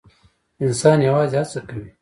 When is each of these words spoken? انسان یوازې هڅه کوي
انسان 0.65 0.97
یوازې 1.07 1.35
هڅه 1.41 1.59
کوي 1.67 1.85